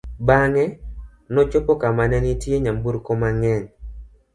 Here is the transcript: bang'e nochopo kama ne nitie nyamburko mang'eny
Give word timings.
bang'e 0.27 0.65
nochopo 1.33 1.73
kama 1.81 2.03
ne 2.09 2.17
nitie 2.25 2.55
nyamburko 2.63 3.11
mang'eny 3.21 3.65